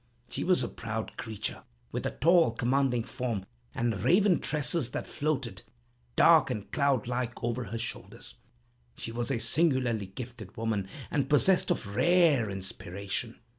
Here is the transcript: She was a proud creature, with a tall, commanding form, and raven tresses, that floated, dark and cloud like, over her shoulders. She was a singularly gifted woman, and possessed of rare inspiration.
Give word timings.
She 0.31 0.43
was 0.43 0.63
a 0.63 0.67
proud 0.67 1.15
creature, 1.15 1.61
with 1.91 2.07
a 2.07 2.17
tall, 2.17 2.53
commanding 2.53 3.03
form, 3.03 3.45
and 3.75 4.01
raven 4.01 4.39
tresses, 4.39 4.89
that 4.89 5.05
floated, 5.05 5.61
dark 6.15 6.49
and 6.49 6.71
cloud 6.71 7.05
like, 7.07 7.33
over 7.43 7.65
her 7.65 7.77
shoulders. 7.77 8.33
She 8.97 9.11
was 9.11 9.29
a 9.29 9.37
singularly 9.37 10.07
gifted 10.07 10.57
woman, 10.57 10.87
and 11.11 11.29
possessed 11.29 11.69
of 11.69 11.95
rare 11.95 12.49
inspiration. 12.49 13.41